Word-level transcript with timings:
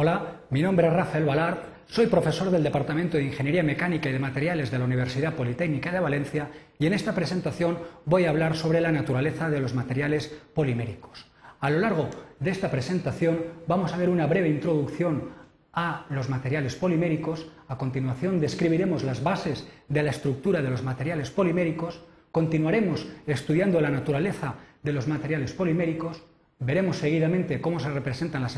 Hola, 0.00 0.42
mi 0.50 0.62
nombre 0.62 0.86
es 0.86 0.92
Rafael 0.92 1.24
Valar, 1.24 1.60
soy 1.88 2.06
profesor 2.06 2.52
del 2.52 2.62
Departamento 2.62 3.16
de 3.16 3.24
Ingeniería 3.24 3.64
Mecánica 3.64 4.08
y 4.08 4.12
de 4.12 4.20
Materiales 4.20 4.70
de 4.70 4.78
la 4.78 4.84
Universidad 4.84 5.34
Politécnica 5.34 5.90
de 5.90 5.98
Valencia 5.98 6.50
y 6.78 6.86
en 6.86 6.92
esta 6.92 7.16
presentación 7.16 7.78
voy 8.04 8.24
a 8.24 8.30
hablar 8.30 8.56
sobre 8.56 8.80
la 8.80 8.92
naturaleza 8.92 9.50
de 9.50 9.58
los 9.58 9.74
materiales 9.74 10.32
poliméricos. 10.54 11.26
A 11.58 11.68
lo 11.68 11.80
largo 11.80 12.08
de 12.38 12.52
esta 12.52 12.70
presentación 12.70 13.40
vamos 13.66 13.92
a 13.92 13.96
ver 13.96 14.08
una 14.08 14.28
breve 14.28 14.48
introducción 14.48 15.30
a 15.72 16.06
los 16.10 16.28
materiales 16.28 16.76
poliméricos, 16.76 17.48
a 17.66 17.76
continuación 17.76 18.38
describiremos 18.38 19.02
las 19.02 19.24
bases 19.24 19.66
de 19.88 20.04
la 20.04 20.10
estructura 20.10 20.62
de 20.62 20.70
los 20.70 20.84
materiales 20.84 21.32
poliméricos, 21.32 22.04
continuaremos 22.30 23.08
estudiando 23.26 23.80
la 23.80 23.90
naturaleza 23.90 24.54
de 24.80 24.92
los 24.92 25.08
materiales 25.08 25.54
poliméricos, 25.54 26.22
Veremos 26.60 26.98
seguidamente 26.98 27.60
cómo 27.60 27.78
se 27.78 27.88
representan 27.90 28.42
las, 28.42 28.56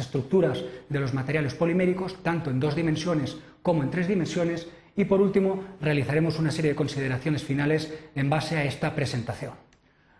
estructuras 0.00 0.64
de 0.88 1.00
los 1.00 1.14
materiales 1.14 1.54
poliméricos, 1.54 2.20
tanto 2.22 2.50
en 2.50 2.58
dos 2.58 2.74
dimensiones 2.74 3.36
como 3.62 3.84
en 3.84 3.90
tres 3.90 4.08
dimensiones, 4.08 4.68
y 4.96 5.04
por 5.04 5.20
último 5.20 5.62
realizaremos 5.80 6.38
una 6.38 6.50
serie 6.50 6.70
de 6.72 6.76
consideraciones 6.76 7.44
finales 7.44 7.92
en 8.14 8.28
base 8.30 8.56
a 8.56 8.64
esta 8.64 8.94
presentación. 8.94 9.52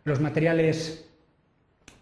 Los 0.04 0.20
materiales 0.20 1.08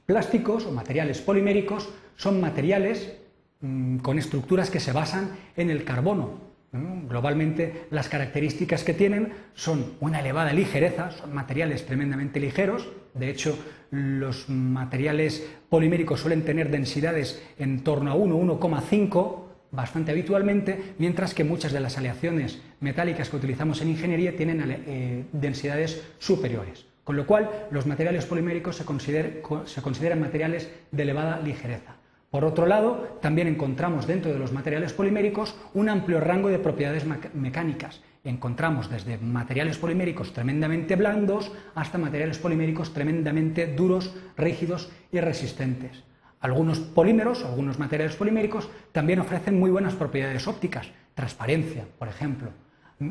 plásticos 0.04 0.66
o 0.66 0.72
materiales 0.72 1.22
poliméricos 1.22 1.88
son 2.16 2.40
materiales 2.40 3.16
mm, 3.60 3.98
con 3.98 4.18
estructuras 4.18 4.70
que 4.70 4.80
se 4.80 4.92
basan 4.92 5.30
en 5.56 5.70
el 5.70 5.84
carbono, 5.84 6.53
Globalmente 6.74 7.86
las 7.90 8.08
características 8.08 8.82
que 8.82 8.94
tienen 8.94 9.32
son 9.54 9.92
una 10.00 10.18
elevada 10.18 10.52
ligereza, 10.52 11.12
son 11.12 11.32
materiales 11.32 11.86
tremendamente 11.86 12.40
ligeros, 12.40 12.88
de 13.14 13.30
hecho 13.30 13.56
los 13.92 14.48
materiales 14.48 15.46
poliméricos 15.68 16.18
suelen 16.18 16.42
tener 16.44 16.70
densidades 16.70 17.40
en 17.60 17.84
torno 17.84 18.10
a 18.10 18.14
1, 18.16 18.58
1,5 18.58 19.44
bastante 19.70 20.10
habitualmente, 20.10 20.94
mientras 20.98 21.32
que 21.32 21.44
muchas 21.44 21.72
de 21.72 21.78
las 21.78 21.96
aleaciones 21.96 22.60
metálicas 22.80 23.28
que 23.28 23.36
utilizamos 23.36 23.80
en 23.80 23.90
ingeniería 23.90 24.36
tienen 24.36 24.64
eh, 24.68 25.24
densidades 25.32 26.02
superiores. 26.18 26.86
Con 27.04 27.16
lo 27.16 27.24
cual, 27.24 27.68
los 27.70 27.86
materiales 27.86 28.26
poliméricos 28.26 28.76
se 28.76 28.84
consideran 28.84 30.20
materiales 30.20 30.70
de 30.90 31.02
elevada 31.02 31.40
ligereza. 31.40 31.96
Por 32.34 32.44
otro 32.44 32.66
lado, 32.66 33.16
también 33.22 33.46
encontramos 33.46 34.08
dentro 34.08 34.32
de 34.32 34.40
los 34.40 34.50
materiales 34.50 34.92
poliméricos 34.92 35.54
un 35.72 35.88
amplio 35.88 36.18
rango 36.18 36.48
de 36.48 36.58
propiedades 36.58 37.04
mecánicas. 37.32 38.00
Encontramos 38.24 38.90
desde 38.90 39.18
materiales 39.18 39.78
poliméricos 39.78 40.32
tremendamente 40.32 40.96
blandos 40.96 41.52
hasta 41.76 41.96
materiales 41.96 42.38
poliméricos 42.38 42.92
tremendamente 42.92 43.68
duros, 43.68 44.16
rígidos 44.36 44.90
y 45.12 45.20
resistentes. 45.20 46.02
Algunos 46.40 46.80
polímeros, 46.80 47.44
algunos 47.44 47.78
materiales 47.78 48.16
poliméricos, 48.16 48.68
también 48.90 49.20
ofrecen 49.20 49.56
muy 49.56 49.70
buenas 49.70 49.94
propiedades 49.94 50.48
ópticas, 50.48 50.88
transparencia, 51.14 51.84
por 52.00 52.08
ejemplo. 52.08 52.48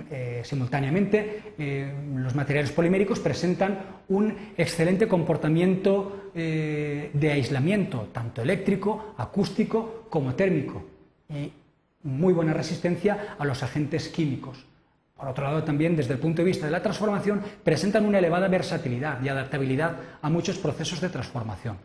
Eh, 0.09 0.41
simultáneamente, 0.43 1.53
eh, 1.57 1.93
los 2.15 2.35
materiales 2.35 2.71
poliméricos 2.71 3.19
presentan 3.19 4.03
un 4.07 4.53
excelente 4.57 5.07
comportamiento 5.07 6.31
eh, 6.35 7.11
de 7.13 7.31
aislamiento, 7.31 8.09
tanto 8.11 8.41
eléctrico, 8.41 9.13
acústico 9.17 10.05
como 10.09 10.35
térmico, 10.35 10.83
y 11.29 11.51
muy 12.03 12.33
buena 12.33 12.53
resistencia 12.53 13.35
a 13.37 13.45
los 13.45 13.63
agentes 13.63 14.09
químicos. 14.09 14.65
Por 15.15 15.27
otro 15.27 15.43
lado, 15.45 15.63
también 15.63 15.95
desde 15.95 16.13
el 16.13 16.19
punto 16.19 16.41
de 16.41 16.47
vista 16.47 16.65
de 16.65 16.71
la 16.71 16.81
transformación, 16.81 17.41
presentan 17.63 18.05
una 18.05 18.19
elevada 18.19 18.47
versatilidad 18.47 19.21
y 19.23 19.29
adaptabilidad 19.29 19.95
a 20.21 20.29
muchos 20.29 20.57
procesos 20.57 20.99
de 21.01 21.09
transformación. 21.09 21.77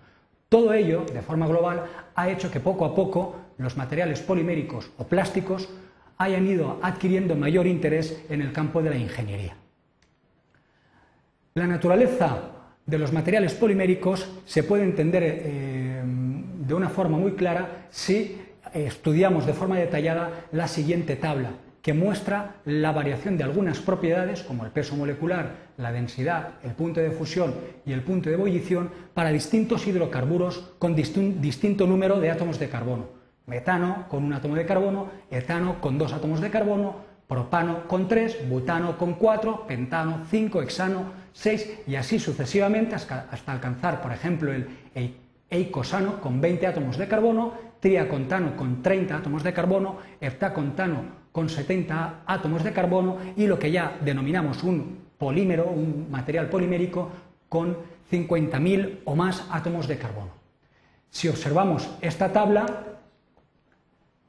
Todo 0.48 0.72
ello, 0.72 1.04
de 1.12 1.22
forma 1.22 1.46
global, 1.46 1.84
ha 2.14 2.30
hecho 2.30 2.50
que 2.50 2.60
poco 2.60 2.84
a 2.84 2.94
poco 2.94 3.36
los 3.58 3.76
materiales 3.76 4.20
poliméricos 4.20 4.90
o 4.96 5.04
plásticos 5.04 5.68
hayan 6.18 6.46
ido 6.46 6.78
adquiriendo 6.82 7.36
mayor 7.36 7.66
interés 7.66 8.24
en 8.28 8.42
el 8.42 8.52
campo 8.52 8.82
de 8.82 8.90
la 8.90 8.96
ingeniería. 8.96 9.56
La 11.54 11.66
naturaleza 11.66 12.40
de 12.84 12.98
los 12.98 13.12
materiales 13.12 13.54
poliméricos 13.54 14.28
se 14.44 14.64
puede 14.64 14.82
entender 14.82 15.22
eh, 15.24 16.02
de 16.04 16.74
una 16.74 16.88
forma 16.88 17.16
muy 17.16 17.32
clara 17.32 17.86
si 17.90 18.36
estudiamos 18.74 19.46
de 19.46 19.54
forma 19.54 19.78
detallada 19.78 20.46
la 20.52 20.68
siguiente 20.68 21.16
tabla, 21.16 21.52
que 21.82 21.94
muestra 21.94 22.56
la 22.64 22.92
variación 22.92 23.38
de 23.38 23.44
algunas 23.44 23.78
propiedades, 23.78 24.42
como 24.42 24.64
el 24.64 24.70
peso 24.72 24.96
molecular, 24.96 25.68
la 25.78 25.92
densidad, 25.92 26.54
el 26.64 26.72
punto 26.72 27.00
de 27.00 27.10
fusión 27.10 27.54
y 27.86 27.92
el 27.92 28.02
punto 28.02 28.28
de 28.28 28.34
ebullición, 28.34 28.90
para 29.14 29.30
distintos 29.30 29.86
hidrocarburos 29.86 30.72
con 30.78 30.94
distinto 30.94 31.86
número 31.86 32.20
de 32.20 32.30
átomos 32.30 32.58
de 32.58 32.68
carbono 32.68 33.17
metano 33.48 34.06
con 34.08 34.22
un 34.22 34.32
átomo 34.32 34.54
de 34.54 34.66
carbono, 34.66 35.08
etano 35.30 35.80
con 35.80 35.98
dos 35.98 36.12
átomos 36.12 36.40
de 36.40 36.50
carbono, 36.50 36.96
propano 37.26 37.88
con 37.88 38.06
tres, 38.06 38.48
butano 38.48 38.96
con 38.96 39.14
cuatro, 39.14 39.66
pentano 39.66 40.22
cinco, 40.30 40.62
hexano 40.62 41.12
seis 41.32 41.80
y 41.86 41.96
así 41.96 42.18
sucesivamente 42.18 42.94
hasta, 42.94 43.28
alcanzar, 43.46 44.00
por 44.00 44.12
ejemplo, 44.12 44.52
el 44.52 44.68
eicosano 45.50 46.20
con 46.20 46.40
20 46.40 46.66
átomos 46.66 46.98
de 46.98 47.08
carbono, 47.08 47.54
triacontano 47.80 48.56
con 48.56 48.82
30 48.82 49.16
átomos 49.16 49.42
de 49.42 49.52
carbono, 49.52 49.96
heptacontano 50.20 51.18
con 51.32 51.48
70 51.48 52.22
átomos 52.26 52.64
de 52.64 52.72
carbono 52.72 53.18
y 53.36 53.46
lo 53.46 53.58
que 53.58 53.70
ya 53.70 53.96
denominamos 54.00 54.62
un 54.62 54.98
polímero, 55.16 55.66
un 55.68 56.08
material 56.10 56.48
polimérico 56.48 57.10
con 57.48 57.76
50.000 58.10 59.00
o 59.04 59.14
más 59.14 59.46
átomos 59.50 59.86
de 59.88 59.98
carbono. 59.98 60.30
Si 61.10 61.28
observamos 61.28 61.88
esta 62.00 62.32
tabla, 62.32 62.84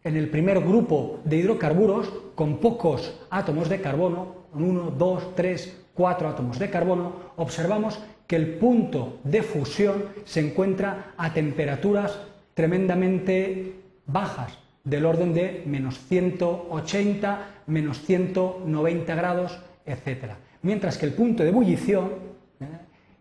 en 0.03 0.15
el 0.15 0.29
primer 0.29 0.59
grupo 0.61 1.19
de 1.25 1.37
hidrocarburos 1.37 2.11
con 2.35 2.57
pocos 2.57 3.19
átomos 3.29 3.69
de 3.69 3.81
carbono, 3.81 4.47
con 4.51 4.63
1, 4.63 4.91
2, 4.97 5.35
3, 5.35 5.77
4 5.93 6.29
átomos 6.29 6.59
de 6.59 6.69
carbono, 6.69 7.13
observamos 7.35 7.99
que 8.25 8.35
el 8.35 8.55
punto 8.55 9.19
de 9.23 9.41
fusión 9.43 10.05
se 10.23 10.39
encuentra 10.39 11.13
a 11.17 11.33
temperaturas 11.33 12.19
tremendamente 12.53 13.75
bajas, 14.05 14.57
del 14.83 15.05
orden 15.05 15.33
de 15.33 15.63
menos 15.65 15.99
180, 16.07 17.63
menos 17.67 18.01
190 18.01 19.15
grados, 19.15 19.59
etc. 19.85 20.33
Mientras 20.61 20.97
que 20.97 21.05
el 21.05 21.13
punto 21.13 21.43
de 21.43 21.49
ebullición, 21.49 22.11
¿eh? 22.59 22.65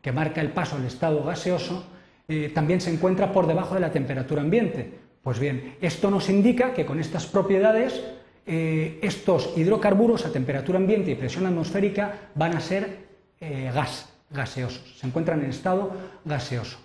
que 0.01 0.13
marca 0.13 0.41
el 0.41 0.53
paso 0.53 0.77
al 0.77 0.85
estado 0.85 1.25
gaseoso, 1.25 1.85
eh, 2.29 2.51
también 2.55 2.81
se 2.81 2.93
encuentra 2.93 3.33
por 3.33 3.47
debajo 3.47 3.75
de 3.75 3.81
la 3.81 3.91
temperatura 3.91 4.43
ambiente, 4.43 5.08
pues 5.23 5.39
bien, 5.39 5.77
esto 5.81 6.11
nos 6.11 6.29
indica 6.29 6.73
que 6.73 6.87
con 6.87 7.01
estas 7.01 7.27
propiedades 7.27 8.03
eh, 8.47 8.99
estos 9.03 9.53
hidrocarburos 9.57 10.25
a 10.25 10.33
temperatura 10.33 10.79
ambiente 10.79 11.11
y 11.11 11.15
presión 11.15 11.47
atmosférica 11.47 12.31
van 12.35 12.57
a 12.57 12.61
ser 12.61 13.09
eh, 13.41 13.71
gas, 13.75 14.09
gaseosos, 14.31 14.99
se 14.99 15.07
encuentran 15.07 15.45
en 15.45 15.51
estado 15.51 15.93
gaseoso. 16.25 16.79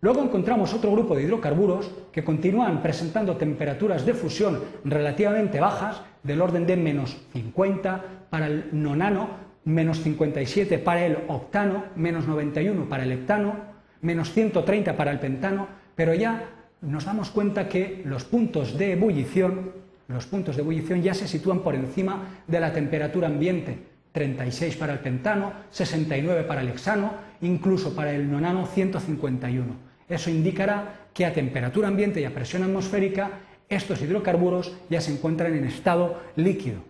Luego 0.00 0.22
encontramos 0.22 0.74
otro 0.74 0.92
grupo 0.92 1.16
de 1.16 1.22
hidrocarburos 1.22 1.90
que 2.12 2.24
continúan 2.24 2.82
presentando 2.82 3.36
temperaturas 3.36 4.04
de 4.04 4.12
fusión 4.12 4.60
relativamente 4.84 5.60
bajas, 5.60 6.02
del 6.22 6.42
orden 6.42 6.66
de 6.66 6.76
menos 6.76 7.16
50 7.32 8.04
para 8.28 8.46
el 8.46 8.68
nonano, 8.72 9.30
menos 9.64 10.00
57 10.00 10.78
para 10.78 11.06
el 11.06 11.18
octano, 11.28 11.84
menos 11.96 12.26
91 12.26 12.86
para 12.88 13.04
el 13.04 13.12
heptano, 13.12 13.54
menos 14.02 14.32
130 14.32 14.96
para 14.96 15.10
el 15.10 15.20
pentano, 15.20 15.68
pero 15.94 16.12
ya 16.12 16.50
nos 16.86 17.04
damos 17.04 17.30
cuenta 17.30 17.68
que 17.68 18.02
los 18.04 18.24
puntos 18.24 18.78
de 18.78 18.92
ebullición, 18.92 19.72
los 20.08 20.26
puntos 20.26 20.56
de 20.56 20.62
ebullición 20.62 21.02
ya 21.02 21.14
se 21.14 21.28
sitúan 21.28 21.60
por 21.60 21.74
encima 21.74 22.42
de 22.46 22.60
la 22.60 22.72
temperatura 22.72 23.28
ambiente, 23.28 23.78
36 24.12 24.76
para 24.76 24.92
el 24.92 25.00
pentano, 25.00 25.52
69 25.70 26.44
para 26.44 26.60
el 26.60 26.68
hexano, 26.68 27.12
incluso 27.40 27.94
para 27.94 28.12
el 28.12 28.30
nonano 28.30 28.66
151. 28.66 29.74
Eso 30.08 30.30
indicará 30.30 31.06
que 31.12 31.24
a 31.24 31.32
temperatura 31.32 31.88
ambiente 31.88 32.20
y 32.20 32.24
a 32.24 32.34
presión 32.34 32.62
atmosférica 32.62 33.30
estos 33.68 34.02
hidrocarburos 34.02 34.76
ya 34.90 35.00
se 35.00 35.12
encuentran 35.12 35.54
en 35.54 35.64
estado 35.64 36.20
líquido. 36.36 36.80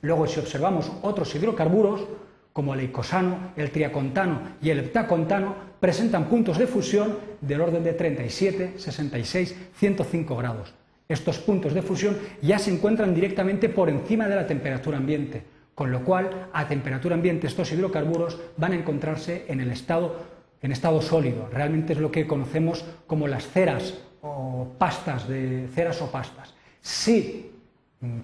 Luego, 0.00 0.26
si 0.26 0.40
observamos 0.40 0.90
otros 1.02 1.34
hidrocarburos, 1.34 2.04
como 2.54 2.72
el 2.72 2.80
eicosano, 2.80 3.52
el 3.56 3.72
triacontano 3.72 4.40
y 4.62 4.70
el 4.70 4.78
heptacontano, 4.78 5.56
presentan 5.80 6.26
puntos 6.26 6.56
de 6.56 6.68
fusión 6.68 7.18
del 7.40 7.60
orden 7.60 7.82
de 7.82 7.92
37, 7.92 8.74
66, 8.78 9.56
105 9.76 10.36
grados. 10.36 10.72
Estos 11.08 11.38
puntos 11.38 11.74
de 11.74 11.82
fusión 11.82 12.16
ya 12.40 12.60
se 12.60 12.72
encuentran 12.72 13.12
directamente 13.12 13.68
por 13.68 13.90
encima 13.90 14.28
de 14.28 14.36
la 14.36 14.46
temperatura 14.46 14.96
ambiente, 14.96 15.42
con 15.74 15.90
lo 15.90 16.04
cual 16.04 16.48
a 16.52 16.68
temperatura 16.68 17.16
ambiente 17.16 17.48
estos 17.48 17.72
hidrocarburos 17.72 18.40
van 18.56 18.72
a 18.72 18.76
encontrarse 18.76 19.44
en 19.48 19.60
el 19.60 19.72
estado, 19.72 20.14
en 20.62 20.70
estado 20.70 21.02
sólido. 21.02 21.48
Realmente 21.52 21.92
es 21.92 21.98
lo 21.98 22.12
que 22.12 22.26
conocemos 22.28 22.84
como 23.08 23.26
las 23.26 23.48
ceras 23.48 23.94
o 24.22 24.68
pastas 24.78 25.28
de 25.28 25.66
ceras 25.74 26.00
o 26.00 26.10
pastas. 26.10 26.54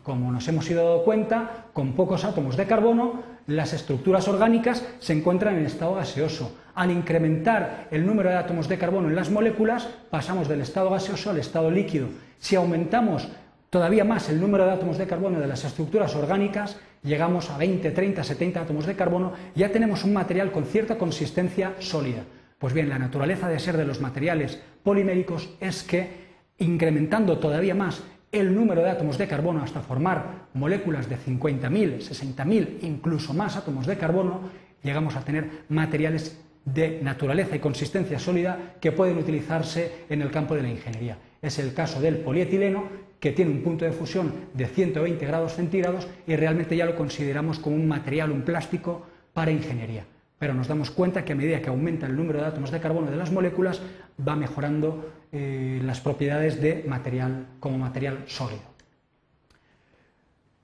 Como 0.03 0.33
nos 0.33 0.47
hemos 0.49 0.69
ido 0.71 0.85
dando 0.85 1.05
cuenta, 1.05 1.67
con 1.73 1.93
pocos 1.93 2.25
átomos 2.25 2.57
de 2.57 2.67
carbono, 2.67 3.23
las 3.47 3.73
estructuras 3.73 4.29
orgánicas 4.29 4.85
se 4.99 5.13
encuentran 5.13 5.57
en 5.57 5.67
estado 5.67 5.95
gaseoso. 5.95 6.57
Al 6.75 6.91
incrementar 6.91 7.89
el 7.91 8.07
número 8.07 8.31
de 8.31 8.37
átomos 8.37 8.69
de 8.69 8.79
carbono 8.79 9.09
en 9.09 9.17
las 9.17 9.31
moléculas, 9.31 9.89
pasamos 10.11 10.49
del 10.49 10.61
estado 10.61 10.91
gaseoso 10.91 11.31
al 11.31 11.39
estado 11.39 11.71
líquido. 11.71 12.09
Si 12.39 12.57
aumentamos 12.57 13.29
todavía 13.71 14.05
más 14.05 14.29
el 14.29 14.41
número 14.41 14.67
de 14.67 14.73
átomos 14.73 14.99
de 14.99 15.07
carbono 15.07 15.41
de 15.41 15.47
las 15.47 15.65
estructuras 15.65 16.15
orgánicas, 16.15 16.79
llegamos 17.03 17.51
a 17.51 17.59
20, 17.59 17.91
30, 17.91 18.23
70 18.25 18.61
átomos 18.63 18.87
de 18.87 18.97
carbono, 18.97 19.33
ya 19.55 19.71
tenemos 19.71 20.05
un 20.05 20.13
material 20.13 20.53
con 20.53 20.65
cierta 20.65 20.99
consistencia 20.99 21.75
sólida. 21.79 22.25
Pues 22.59 22.75
bien, 22.75 22.89
la 22.89 22.99
naturaleza 22.99 23.49
de 23.49 23.59
ser 23.59 23.77
de 23.77 23.87
los 23.87 24.01
materiales 24.01 24.61
poliméricos 24.83 25.51
es 25.61 25.83
que, 25.83 26.29
incrementando 26.59 27.39
todavía 27.39 27.75
más 27.75 28.03
el 28.33 28.55
número 28.55 28.83
de 28.83 28.91
átomos 28.91 29.19
de 29.19 29.27
carbono 29.27 29.63
hasta 29.63 29.81
formar 29.81 30.47
moléculas 30.55 31.09
de 31.09 31.17
50.000, 31.17 31.99
60.000, 31.99 32.79
incluso 32.83 33.35
más 33.35 33.57
átomos 33.57 33.87
de 33.87 33.97
carbono, 33.97 34.41
llegamos 34.83 35.17
a 35.17 35.25
tener 35.25 35.65
materiales 35.69 36.39
de 36.65 37.01
naturaleza 37.03 37.57
y 37.57 37.61
consistencia 37.61 38.19
sólida 38.19 38.77
que 38.81 38.93
pueden 38.93 39.19
utilizarse 39.19 40.05
en 40.09 40.23
el 40.23 40.31
campo 40.31 40.55
de 40.55 40.63
la 40.63 40.71
ingeniería. 40.71 41.19
Es 41.43 41.59
el 41.59 41.75
caso 41.75 42.01
del 42.01 42.19
polietileno, 42.19 42.85
que 43.19 43.33
tiene 43.33 43.51
un 43.51 43.63
punto 43.63 43.85
de 43.85 43.93
fusión 43.93 44.33
de 44.55 44.67
120 44.67 45.27
grados 45.27 45.55
centígrados 45.55 46.09
y 46.27 46.37
realmente 46.37 46.77
ya 46.77 46.87
lo 46.87 46.97
consideramos 46.97 47.59
como 47.59 47.77
un 47.77 47.87
material, 47.87 48.31
un 48.31 48.43
plástico 48.43 49.07
para 49.35 49.51
ingeniería. 49.51 50.05
Pero 50.39 50.55
nos 50.55 50.69
damos 50.69 50.91
cuenta 50.91 51.25
que 51.25 51.33
a 51.33 51.37
medida 51.37 51.61
que 51.61 51.69
aumenta 51.69 52.07
el 52.07 52.17
número 52.17 52.41
de 52.41 52.47
átomos 52.47 52.71
de 52.71 52.81
carbono 52.81 53.11
de 53.11 53.17
las 53.17 53.31
moléculas, 53.31 53.83
va 54.27 54.37
mejorando 54.37 55.20
eh, 55.33 55.81
las 55.85 56.01
propiedades 56.01 56.61
de 56.61 56.85
material 56.87 57.47
como 57.61 57.79
material 57.79 58.25
sólido. 58.27 58.71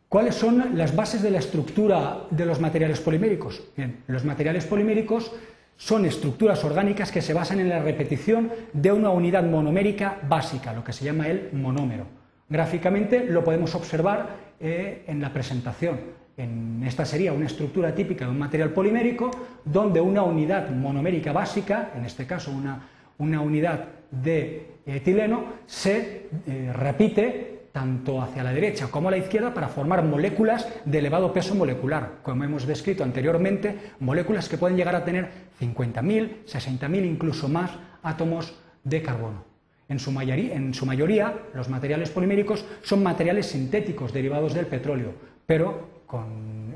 ¿Cuáles 0.09 0.35
son 0.35 0.77
las 0.77 0.95
bases 0.95 1.23
de 1.23 1.31
la 1.31 1.39
estructura 1.39 2.25
de 2.31 2.47
los 2.47 2.61
materiales 2.61 3.01
poliméricos? 3.01 3.63
Bien, 3.77 4.03
los 4.07 4.25
materiales 4.25 4.65
poliméricos 4.65 5.33
son 5.77 6.07
estructuras 6.07 6.65
orgánicas 6.65 7.13
que 7.13 7.21
se 7.21 7.35
basan 7.35 7.61
en 7.61 7.69
la 7.69 7.81
repetición 7.81 8.51
de 8.73 8.93
una 8.93 9.11
unidad 9.11 9.45
monomérica 9.45 10.19
básica, 10.29 10.73
lo 10.73 10.83
que 10.83 10.93
se 10.93 11.05
llama 11.05 11.29
el 11.29 11.51
monómero. 11.53 12.07
Gráficamente 12.49 13.25
lo 13.25 13.45
podemos 13.45 13.75
observar 13.75 14.37
eh, 14.61 15.05
en 15.07 15.21
la 15.21 15.33
presentación. 15.33 15.99
En 16.37 16.83
esta 16.87 17.05
sería 17.05 17.33
una 17.33 17.47
estructura 17.47 17.95
típica 17.95 18.27
de 18.27 18.31
un 18.31 18.39
material 18.39 18.71
polimérico 18.71 19.31
donde 19.65 20.01
una 20.01 20.23
unidad 20.23 20.71
monomérica 20.71 21.33
básica, 21.33 21.93
en 21.97 22.05
este 22.05 22.27
caso 22.27 22.53
una, 22.53 22.89
unidad 23.19 23.87
de 24.11 24.77
etileno, 24.87 25.45
se 25.67 26.29
eh, 26.47 26.73
repite 26.73 27.57
tanto 27.73 28.23
hacia 28.23 28.43
la 28.43 28.55
derecha 28.55 28.89
como 28.89 29.09
a 29.09 29.11
la 29.11 29.19
izquierda 29.19 29.53
para 29.53 29.69
formar 29.69 30.03
moléculas 30.03 30.67
de 30.87 30.99
elevado 30.99 31.33
peso 31.33 31.55
molecular, 31.55 32.21
como 32.23 32.45
hemos 32.45 32.67
descrito 32.67 33.05
anteriormente, 33.05 33.93
moléculas 34.01 34.49
que 34.49 34.57
pueden 34.57 34.79
llegar 34.79 34.95
a 34.95 35.05
tener 35.05 35.29
50.000, 35.61 36.47
60.000, 36.47 37.05
incluso 37.05 37.51
más 37.51 37.73
átomos 38.03 38.55
de 38.83 39.03
carbono. 39.03 39.45
En 39.89 39.99
su, 39.99 40.11
mayoría, 40.11 41.35
los 41.55 41.69
materiales 41.69 42.11
poliméricos 42.11 42.65
son 42.83 43.03
materiales 43.03 43.47
sintéticos 43.47 44.13
derivados 44.13 44.55
del 44.55 44.67
petróleo, 44.67 45.13
pero 45.45 46.03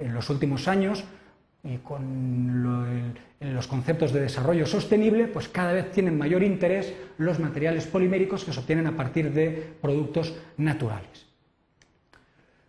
en 0.01 0.13
los 0.15 0.29
últimos 0.29 0.69
años 0.69 1.05
y 1.63 1.77
con 1.79 3.03
los 3.41 3.67
conceptos 3.67 4.13
de 4.13 4.21
desarrollo 4.21 4.67
sostenible, 4.67 5.27
pues 5.27 5.49
cada 5.49 5.73
vez 5.73 5.91
tienen 5.93 6.17
mayor 6.17 6.43
interés 6.43 6.95
los 7.19 7.39
materiales 7.39 7.87
poliméricos 7.87 8.45
que 8.45 8.53
se 8.53 8.61
obtienen 8.61 8.87
a 8.87 8.97
partir 8.97 9.33
de 9.33 9.75
productos 9.81 10.35
naturales. 10.57 11.27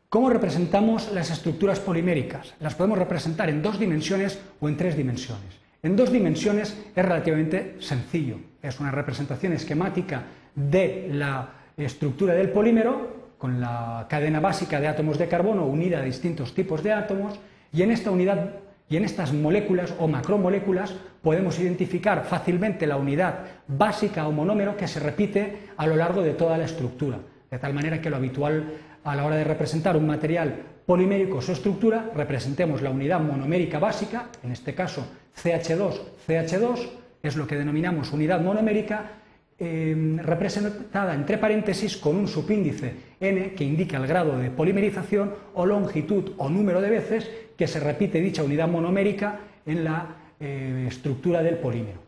¿Cómo 0.09 0.29
representamos 0.29 1.11
las 1.13 1.31
estructuras 1.31 1.79
poliméricas? 1.79 2.53
Las 2.59 2.75
podemos 2.75 2.97
representar 2.97 3.49
en 3.49 3.61
dos 3.61 3.79
dimensiones 3.79 4.41
o 4.59 4.67
en 4.67 4.75
tres 4.75 4.97
dimensiones. 4.97 5.61
En 5.83 5.95
dos 5.95 6.11
dimensiones 6.11 6.77
es 6.93 7.05
relativamente 7.05 7.77
sencillo. 7.79 8.37
Es 8.61 8.79
una 8.81 8.91
representación 8.91 9.53
esquemática 9.53 10.23
de 10.53 11.09
la 11.13 11.49
estructura 11.77 12.33
del 12.33 12.49
polímero 12.49 13.31
con 13.37 13.61
la 13.61 14.05
cadena 14.09 14.39
básica 14.41 14.81
de 14.81 14.89
átomos 14.89 15.17
de 15.17 15.29
carbono 15.29 15.65
unida 15.65 15.99
a 15.99 16.03
distintos 16.03 16.53
tipos 16.53 16.83
de 16.83 16.91
átomos 16.91 17.39
y 17.73 17.81
en 17.81 17.91
esta 17.91 18.11
unidad 18.11 18.51
y 18.91 18.97
en 18.97 19.05
estas 19.05 19.31
moléculas 19.31 19.95
o 19.99 20.07
macromoléculas 20.09 20.93
podemos 21.23 21.57
identificar 21.57 22.25
fácilmente 22.25 22.85
la 22.85 22.97
unidad 22.97 23.39
básica 23.65 24.27
o 24.27 24.33
monómero 24.33 24.75
que 24.75 24.87
se 24.87 24.99
repite 24.99 25.71
a 25.77 25.87
lo 25.87 25.95
largo 25.95 26.21
de 26.21 26.33
toda 26.33 26.57
la 26.57 26.65
estructura, 26.65 27.17
de 27.49 27.57
tal 27.57 27.73
manera 27.73 28.01
que 28.01 28.09
lo 28.09 28.17
habitual 28.17 28.65
a 29.05 29.15
la 29.15 29.23
hora 29.23 29.37
de 29.37 29.45
representar 29.45 29.95
un 29.95 30.05
material 30.05 30.53
polimérico 30.85 31.41
su 31.41 31.53
estructura, 31.53 32.11
representemos 32.13 32.81
la 32.81 32.89
unidad 32.89 33.21
monomérica 33.21 33.79
básica, 33.79 34.27
en 34.43 34.51
este 34.51 34.75
caso 34.75 35.07
CH2, 35.41 36.01
CH2, 36.27 36.89
es 37.23 37.37
lo 37.37 37.47
que 37.47 37.55
denominamos 37.55 38.11
unidad 38.11 38.41
monomérica, 38.41 39.21
eh, 39.63 40.17
representada 40.23 41.13
entre 41.13 41.37
paréntesis 41.37 41.95
con 41.95 42.17
un 42.17 42.27
subíndice 42.27 43.13
n 43.21 43.53
que 43.53 43.63
indica 43.63 43.97
el 43.97 44.07
grado 44.07 44.35
de 44.35 44.49
polimerización 44.49 45.35
o 45.53 45.67
longitud 45.67 46.33
o 46.37 46.49
número 46.49 46.81
de 46.81 46.89
veces 46.89 47.29
que 47.61 47.67
se 47.67 47.79
repite 47.79 48.19
dicha 48.19 48.41
unidad 48.41 48.67
monomérica 48.67 49.39
en 49.67 49.83
la 49.83 50.15
eh, 50.39 50.85
estructura 50.87 51.43
del 51.43 51.59
polímero. 51.59 51.99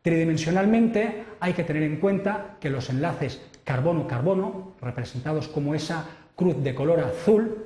Tridimensionalmente 0.00 1.24
hay 1.38 1.52
que 1.52 1.64
tener 1.64 1.82
en 1.82 1.98
cuenta 1.98 2.56
que 2.58 2.70
los 2.70 2.88
enlaces 2.88 3.42
carbono-carbono, 3.62 4.72
representados 4.80 5.48
como 5.48 5.74
esa 5.74 6.06
cruz 6.34 6.64
de 6.64 6.74
color 6.74 7.00
azul, 7.00 7.58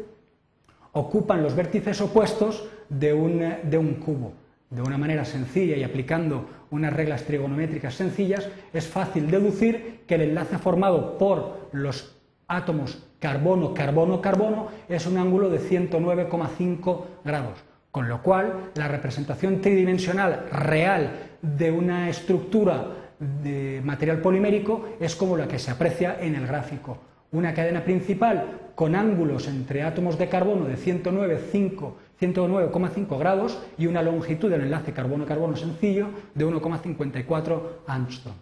ocupan 0.90 1.44
los 1.44 1.54
vértices 1.54 2.00
opuestos 2.00 2.68
de 2.88 3.12
un 3.12 3.94
cubo. 4.04 4.32
De 4.68 4.82
una 4.82 4.98
manera 4.98 5.24
sencilla 5.24 5.76
y 5.76 5.84
aplicando 5.84 6.48
unas 6.72 6.92
reglas 6.92 7.22
trigonométricas 7.22 7.94
sencillas, 7.94 8.48
es 8.72 8.88
fácil 8.88 9.30
deducir 9.30 10.00
que 10.08 10.16
el 10.16 10.22
enlace 10.22 10.58
formado 10.58 11.16
por 11.16 11.68
los 11.70 12.12
átomos 12.48 13.06
carbono, 13.26 13.74
carbono, 13.74 14.20
carbono 14.20 14.68
es 14.88 15.04
un 15.04 15.18
ángulo 15.18 15.50
de 15.50 15.58
109,5 15.58 17.00
grados, 17.24 17.58
con 17.90 18.08
lo 18.08 18.22
cual 18.22 18.70
la 18.76 18.86
representación 18.86 19.60
tridimensional 19.60 20.46
real 20.52 21.10
de 21.42 21.72
una 21.72 22.08
estructura 22.08 22.86
de 23.18 23.80
material 23.82 24.18
polimérico 24.18 24.90
es 25.00 25.16
como 25.16 25.36
la 25.36 25.48
que 25.48 25.58
se 25.58 25.72
aprecia 25.72 26.18
en 26.20 26.36
el 26.36 26.46
gráfico. 26.46 26.98
Una 27.32 27.52
cadena 27.52 27.82
principal 27.82 28.70
con 28.76 28.94
ángulos 28.94 29.48
entre 29.48 29.82
átomos 29.82 30.16
de 30.18 30.28
carbono 30.28 30.66
de 30.66 30.76
109,5 30.76 31.92
109,5 32.20 33.18
grados 33.18 33.58
y 33.76 33.88
una 33.88 34.02
longitud 34.02 34.48
del 34.50 34.62
enlace 34.62 34.92
carbono-carbono 34.92 35.56
sencillo 35.56 36.10
de 36.32 36.46
1,54 36.46 37.60
angstroms. 37.88 38.38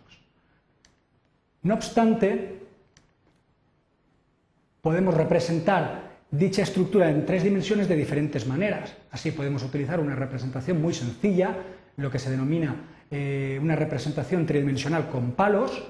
No 1.62 1.74
obstante, 1.74 2.60
podemos 4.84 5.14
representar 5.14 6.12
dicha 6.30 6.60
estructura 6.60 7.08
en 7.08 7.24
tres 7.24 7.42
dimensiones 7.42 7.88
de 7.88 7.96
diferentes 7.96 8.46
maneras. 8.46 8.92
Así 9.10 9.30
podemos 9.30 9.62
utilizar 9.62 9.98
una 9.98 10.14
representación 10.14 10.82
muy 10.82 10.92
sencilla, 10.92 11.56
lo 11.96 12.10
que 12.10 12.18
se 12.18 12.30
denomina 12.30 12.76
eh, 13.10 13.58
una 13.62 13.76
representación 13.76 14.44
tridimensional 14.44 15.08
con 15.08 15.32
palos. 15.32 15.82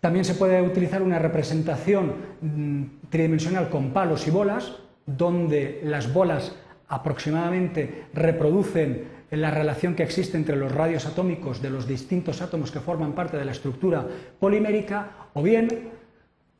También 0.00 0.24
se 0.24 0.36
puede 0.36 0.62
utilizar 0.62 1.02
una 1.02 1.18
representación 1.18 2.14
mm, 2.40 2.82
tridimensional 3.10 3.68
con 3.68 3.92
palos 3.92 4.26
y 4.26 4.30
bolas, 4.30 4.72
donde 5.04 5.82
las 5.84 6.10
bolas 6.10 6.56
aproximadamente 6.88 8.04
reproducen 8.14 9.04
la 9.30 9.50
relación 9.50 9.94
que 9.94 10.02
existe 10.02 10.38
entre 10.38 10.56
los 10.56 10.72
radios 10.72 11.04
atómicos 11.04 11.60
de 11.60 11.68
los 11.68 11.86
distintos 11.86 12.40
átomos 12.40 12.70
que 12.70 12.80
forman 12.80 13.12
parte 13.12 13.36
de 13.36 13.44
la 13.44 13.52
estructura 13.52 14.06
polimérica, 14.40 15.28
o 15.34 15.42
bien 15.42 15.90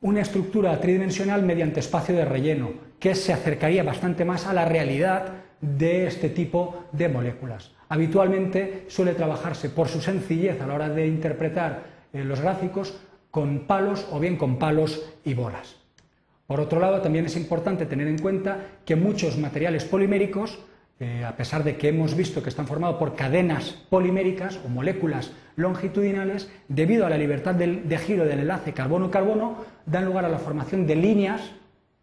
una 0.05 0.21
estructura 0.21 0.79
tridimensional 0.83 1.43
mediante 1.45 1.81
espacio 1.81 2.15
de 2.15 2.27
relleno, 2.27 2.73
que 3.01 3.15
se 3.15 3.33
acercaría 3.33 3.83
bastante 3.83 4.27
más 4.27 4.45
a 4.45 4.53
la 4.53 4.67
realidad 4.67 5.33
de 5.63 6.07
este 6.07 6.29
tipo 6.29 6.85
de 6.93 7.09
moléculas. 7.09 7.73
Habitualmente 7.89 8.85
suele 8.89 9.15
trabajarse 9.15 9.71
por 9.71 9.89
su 9.89 10.03
sencillez 10.03 10.61
a 10.61 10.67
la 10.67 10.75
hora 10.75 10.89
de 10.91 11.07
interpretar 11.07 11.85
eh, 12.13 12.23
los 12.23 12.43
gráficos 12.43 12.95
con 13.31 13.61
palos 13.61 14.07
o 14.13 14.21
bien 14.21 14.37
con 14.37 14.59
palos 14.59 15.11
y 15.25 15.33
bolas. 15.33 15.77
Por 16.47 16.61
otro 16.61 16.81
lado, 16.81 17.01
también 17.01 17.25
es 17.25 17.37
importante 17.39 17.87
tener 17.87 18.07
en 18.07 18.19
cuenta 18.19 18.59
que 18.85 18.97
muchos 18.97 19.39
materiales 19.39 19.87
poliméricos, 19.87 20.59
eh, 21.01 21.25
a 21.25 21.37
pesar 21.37 21.65
de 21.65 21.77
que 21.77 21.89
hemos 21.89 22.15
visto 22.15 22.43
que 22.43 22.49
están 22.49 22.69
formados 22.69 22.97
por 22.97 23.17
cadenas 23.17 23.71
poliméricas 23.91 24.61
o 24.65 24.69
moléculas 24.69 25.33
longitudinales, 25.57 26.51
debido 26.69 27.05
a 27.05 27.11
la 27.11 27.19
libertad 27.19 27.55
de, 27.55 27.99
giro 27.99 28.25
del 28.25 28.41
enlace 28.41 28.73
carbono-carbono, 28.73 29.65
dan 29.87 30.05
lugar 30.05 30.25
a 30.25 30.29
la 30.29 30.39
formación 30.39 30.87
de 30.87 30.97
líneas 30.97 31.51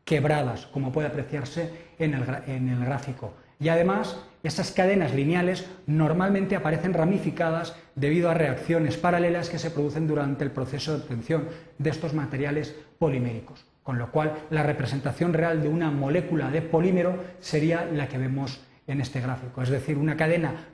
quebradas, 0.04 0.68
como 0.68 0.92
puede 0.92 1.08
apreciarse 1.08 1.70
en 2.00 2.14
el, 2.14 2.24
en 2.48 2.70
el 2.70 2.84
gráfico. 2.84 3.34
Y 3.62 3.70
además, 3.70 4.18
esas 4.44 4.72
cadenas 4.72 5.14
lineales 5.14 5.68
normalmente 5.86 6.56
aparecen 6.56 6.94
ramificadas 6.94 7.76
debido 7.96 8.30
a 8.30 8.34
reacciones 8.34 8.98
paralelas 8.98 9.50
que 9.50 9.60
se 9.60 9.72
producen 9.72 10.08
durante 10.08 10.44
el 10.44 10.52
proceso 10.52 10.92
de 10.92 11.04
obtención 11.04 11.48
de 11.78 11.90
estos 11.92 12.14
materiales 12.14 12.76
poliméricos. 13.00 13.64
Con 13.84 14.00
lo 14.00 14.12
cual, 14.12 14.34
la 14.50 14.64
representación 14.64 15.34
real 15.34 15.62
de 15.62 15.70
una 15.70 15.92
molécula 15.92 16.52
de 16.52 16.62
polímero 16.62 17.16
sería 17.40 17.86
la 17.86 18.08
que 18.08 18.18
vemos 18.18 18.62
en 18.88 19.02
este 19.02 19.22
gráfico, 19.22 19.62
es 19.62 19.70
decir, 19.70 19.98
una 19.98 20.18
cadena 20.18 20.68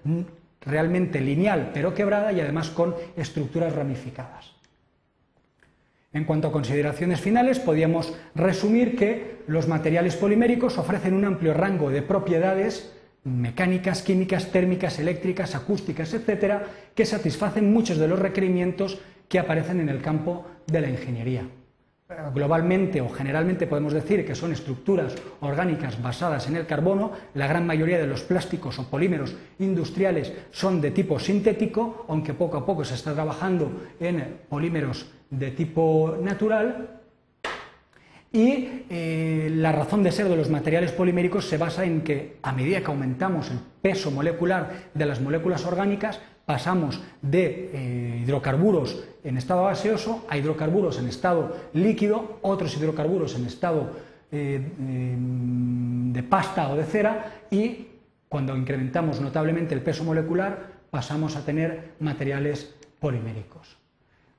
realmente 0.62 1.22
lineal 1.22 1.72
pero 1.74 1.94
quebrada 1.94 2.32
y 2.32 2.42
además 2.42 2.70
con 2.70 2.96
estructuras 3.16 3.74
ramificadas. 3.74 4.58
En 6.14 6.26
cuanto 6.26 6.48
a 6.48 6.52
consideraciones 6.52 7.22
finales, 7.22 7.60
podríamos 7.60 8.16
resumir 8.34 8.96
que 8.96 9.44
los 9.48 9.68
materiales 9.68 10.16
poliméricos 10.16 10.78
ofrecen 10.78 11.14
un 11.14 11.26
amplio 11.26 11.54
rango 11.54 11.92
de 11.92 12.02
propiedades 12.02 12.94
mecánicas, 13.24 14.02
químicas, 14.02 14.52
térmicas, 14.52 15.00
eléctricas, 15.00 15.54
acústicas, 15.54 16.14
etcétera, 16.14 16.66
que 16.96 17.06
satisfacen 17.06 17.72
muchos 17.72 17.98
de 17.98 18.08
los 18.08 18.18
requerimientos 18.18 19.00
que 19.28 19.38
aparecen 19.38 19.82
en 19.82 19.90
el 19.90 20.02
campo 20.02 20.48
de 20.66 20.82
la 20.82 20.90
ingeniería. 20.90 21.44
Globalmente 22.34 23.02
o 23.02 23.10
generalmente 23.12 23.68
podemos 23.68 23.92
decir 23.92 24.24
que 24.26 24.34
son 24.34 24.54
estructuras 24.54 25.14
orgánicas 25.42 26.02
basadas 26.02 26.48
en 26.48 26.56
el 26.56 26.66
carbono, 26.66 27.12
la 27.34 27.48
gran 27.48 27.68
mayoría 27.68 28.00
de 28.00 28.08
los 28.08 28.22
plásticos 28.22 28.80
o 28.80 28.90
polímeros 28.90 29.36
industriales 29.60 30.32
son 30.52 30.80
de 30.80 30.92
tipo 30.92 31.20
sintético, 31.20 32.06
aunque 32.08 32.34
poco 32.34 32.56
a 32.56 32.66
poco 32.66 32.86
se 32.86 32.96
está 32.96 33.14
trabajando 33.14 33.92
en 34.00 34.40
polímeros 34.48 35.12
de 35.30 35.52
tipo 35.52 36.18
natural, 36.24 37.02
y 38.32 38.86
eh, 38.90 39.50
la 39.52 39.74
razón 39.74 40.02
de 40.02 40.14
ser 40.14 40.30
de 40.30 40.38
los 40.38 40.50
materiales 40.50 40.94
poliméricos 40.94 41.44
se 41.44 41.58
basa 41.58 41.84
en 41.84 42.02
que 42.02 42.38
a 42.42 42.54
medida 42.54 42.80
que 42.80 42.88
aumentamos 42.88 43.52
el 43.52 43.60
peso 43.82 44.12
molecular 44.12 44.92
de 44.94 45.06
las 45.06 45.20
moléculas 45.20 45.66
orgánicas, 45.66 46.22
pasamos 46.48 47.02
de 47.22 47.72
eh, 47.74 48.22
hidrocarburos 48.24 49.04
en 49.26 49.36
estado 49.36 49.66
gaseoso 49.66 50.26
a 50.30 50.38
hidrocarburos 50.38 50.98
en 50.98 51.10
estado 51.10 51.54
líquido, 51.74 52.40
otros 52.42 52.74
hidrocarburos 52.78 53.36
en 53.36 53.46
estado 53.46 53.92
eh, 54.32 54.62
de 55.20 56.24
pasta 56.24 56.70
o 56.70 56.78
de 56.78 56.86
cera 56.86 57.44
y 57.52 57.88
cuando 58.30 58.56
incrementamos 58.56 59.20
notablemente 59.20 59.76
el 59.76 59.82
peso 59.82 60.06
molecular 60.06 60.72
pasamos 60.90 61.36
a 61.36 61.44
tener 61.44 61.96
materiales 62.00 62.74
poliméricos. 63.02 63.76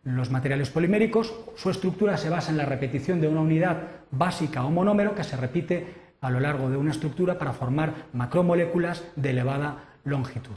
Los 0.03 0.31
materiales 0.31 0.71
poliméricos, 0.71 1.35
su 1.57 1.69
estructura 1.69 2.17
se 2.17 2.31
basa 2.31 2.50
en 2.50 2.57
la 2.57 2.65
repetición 2.65 3.21
de 3.21 3.29
una 3.29 3.43
unidad 3.43 3.83
básica 4.11 4.65
o 4.65 4.71
monómero 4.71 5.15
que 5.15 5.25
se 5.25 5.37
repite 5.37 5.87
a 6.23 6.31
lo 6.31 6.41
largo 6.41 6.71
de 6.71 6.79
una 6.79 6.93
estructura 6.93 7.38
para 7.38 7.53
formar 7.53 7.93
macromoléculas 8.15 9.05
de 9.15 9.29
elevada 9.29 9.85
longitud. 10.05 10.57